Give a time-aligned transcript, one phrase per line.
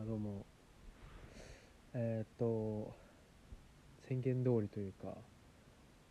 [0.00, 0.46] あどうも。
[1.92, 2.94] えーっと
[4.08, 5.08] 宣言通りというか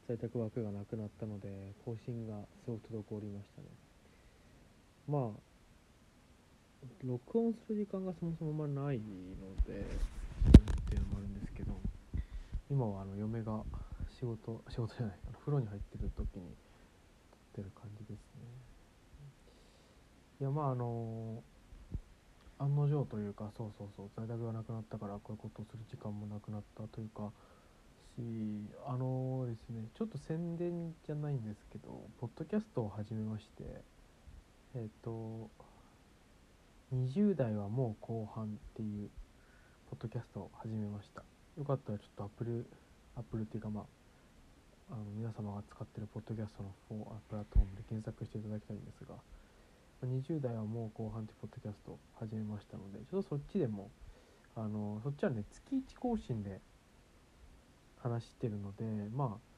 [0.08, 3.68] 在宅枠がなくなったので更新がすごく滞りましたね。
[5.08, 5.40] まあ
[7.04, 9.04] 録音する時間がそもそもあんまないの
[9.66, 9.84] でっ
[10.88, 11.74] ていうのもあるんですけど
[12.70, 13.64] 今はあの嫁が
[14.20, 16.44] 仕事仕事じゃないあの風呂に入ってる時に
[17.56, 18.46] 撮ってる感じですね。
[20.42, 21.42] いやまああの
[22.60, 27.32] 案の定というかそうそうそう在宅がなくなったからこういうことをする時間もなくなったというか
[28.20, 28.22] し
[28.86, 33.82] あのですねちょっと宣伝じゃないんですけどポッドキャストを始めまして
[34.76, 35.50] えっ、と
[36.94, 39.10] 20代はもう後半っていう
[39.90, 41.24] ポッドキャストを始めました。
[41.58, 42.68] よかったらちょっとアップル
[43.16, 49.16] アップルっていうかまああの皆様が使ってるポッドキャストのフォープラットフォームで検索していただきたいんですが
[50.06, 53.90] 20代はもう後半ってポッドキャスト始めましたのでちょっとそっちでも
[54.56, 56.62] あのそっちはね月1更新で
[58.02, 59.50] 話してるのでまあ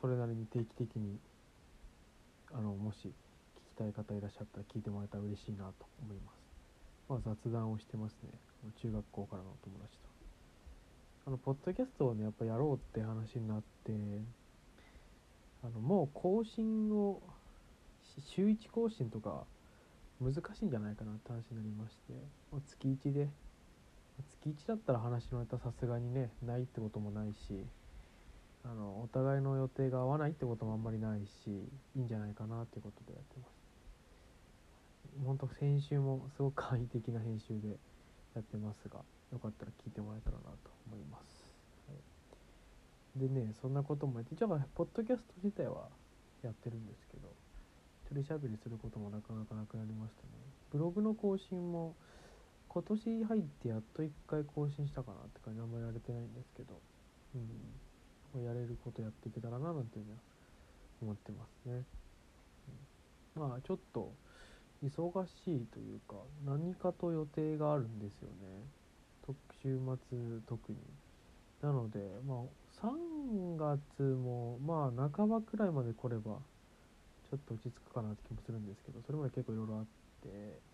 [0.00, 1.18] それなりに定期的に
[2.52, 3.12] あのもし聞き
[3.78, 6.36] たい方いらっしゃったら聞いてもらえたら嬉しいなと思います。
[7.08, 8.30] まあ雑談をしてますね。
[8.82, 10.08] 中学校からのお友達と。
[11.26, 13.92] あのポッドキャストをねやっぱやろうって話になって
[15.62, 17.20] あのもう更新を
[18.34, 19.44] 週1更新とか
[20.20, 22.12] 難しいんじゃないかなって話になりまして、
[22.52, 23.28] まあ、月1で。
[24.44, 27.64] 月1だったら話のネタさすがにねないってこともないし
[28.64, 31.48] あのお互いの予定が合わないってこともあんまりないし
[31.96, 33.60] いいんじゃないかなっていうことでやってます。
[35.24, 37.78] 本当先週もすごく簡易的な編集で
[38.34, 39.00] やってますが
[39.32, 41.54] よかったら聞いてもらえたらなと思います、
[41.88, 41.94] は
[43.16, 45.88] い、でねそんなこともやって一応ポッドキャスト自体は
[46.42, 47.29] やってるんですけど
[48.10, 50.28] 一人喋りすることもなかなかなくなりましたね。
[50.72, 51.94] ブログの更新も
[52.68, 56.80] 今年入ってやっと1回更新したかなって感じあんまりやれてないんですけど。
[57.34, 57.46] うん。
[58.38, 60.18] やれることやっていけたらななんていうのは
[61.02, 61.82] 思ってますね、
[63.36, 64.12] うん、まあちょっと
[64.84, 66.14] 忙しいというか
[66.46, 68.64] 何かと予定があるんですよね。
[69.62, 70.78] 週末特に。
[71.60, 76.38] なのでまあ3月もまあ半ばくらいまで来れば
[77.30, 79.84] ちょっと落ち着くかなって気もするんですけどそれまで結構いろいろあっ
[80.22, 80.70] て。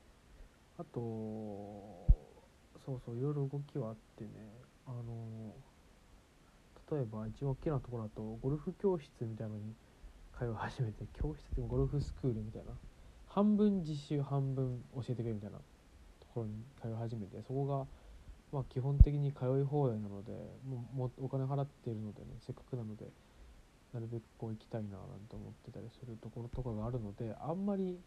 [0.79, 1.01] あと
[2.85, 4.31] そうそういろいろ動きはあってね。
[4.87, 5.55] あの
[6.91, 9.75] 例えば一番大きなところだとゴルフ教室みたいなのに
[10.39, 12.73] 通い始めて教室ってゴルフスクールみたいな。
[13.27, 15.63] 半分実習半分教えてくれみたいなと
[16.33, 17.87] ころに通い始めてそこが
[18.53, 20.33] まあ基本的に通い放題なので
[20.95, 23.07] もうお金払っているのでねせっかくなので。
[23.97, 27.99] なるべくこう行きたいななんて思ってたりするところとかがあるのであんまり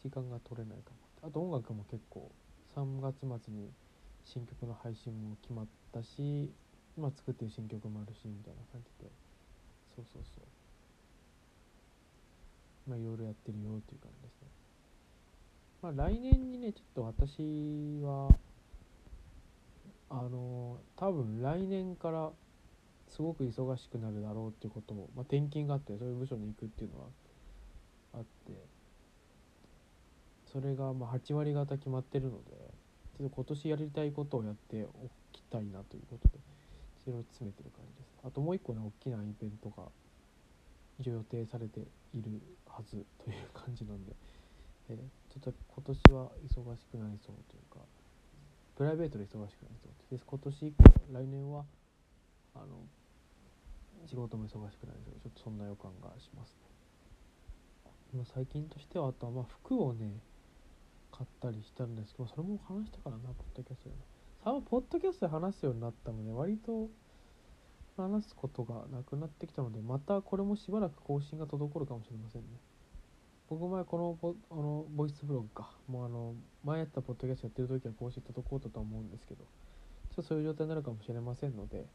[0.00, 1.26] 時間が取れないかも。
[1.26, 2.30] あと音楽も結構
[2.76, 3.68] 3月末に
[4.24, 6.52] 新曲の配信も決まったし
[6.96, 9.10] 今作ってる新曲もあるしみたいな感じで。
[9.96, 10.40] そうそうそ
[12.86, 12.90] う。
[12.90, 14.48] まあいろいろやってるよっていう感じですね。
[15.82, 18.30] まあ来年にねちょっと私は
[20.10, 22.30] あの多分来年から
[23.08, 27.06] すごく忙しくなるだろうっていうことも、まあ、転勤があってそういう部署に行くっていうのは
[28.14, 28.66] あって
[30.52, 32.52] それがまあ8割方決まってるので
[33.18, 36.38] ちょっと今年やりたいことをやっておきたいなということで
[37.04, 38.14] それを詰めてる感じです。
[38.24, 39.84] あともう一個ね大きなイベントが
[40.98, 41.80] 一応予定されて
[42.12, 44.12] いるはずという感じなんで、
[44.90, 47.80] えー、ちょっと今年は忙しくなりそうというか
[48.76, 49.92] プライベートで忙しくなりそう。
[50.10, 51.64] です今年以降来年は
[52.54, 52.80] あの
[54.06, 56.56] 仕事も忙しくなりそうでちょっとそんな予感がします
[58.12, 58.24] ね。
[58.34, 60.20] 最近としてはあとはまあ服をね
[61.12, 63.94] 買ったりしたんですけどそれも話したからなポッドキャストで
[64.44, 66.88] さあポッドキャストで話すようになったので割と
[67.96, 72.48] 話すことがなくなってきたのでまたこれもしばらく更新が滞るかもしれませんね。
[73.50, 75.70] 僕前このボあのボイスブログか。
[75.88, 76.34] もうあの
[76.64, 79.48] 前やったポッドキャストやってる時は更新滞ったと思うんですけどちょ
[80.12, 81.86] っとそういう状態になるかもしれませんので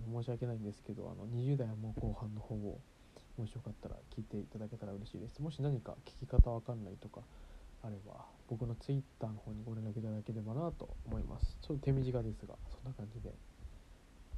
[0.00, 2.80] の申し訳ないんですけどあの20代はもう後半の方を
[3.36, 5.40] もしよかったら聞いていただけたら嬉しいです。
[5.40, 7.20] もし何か聞き方わかんないとか
[7.82, 11.56] あれば僕の Twitter の方にご連絡いただければなと思います。
[11.62, 13.32] ちょっと手短ですがそんな感じで。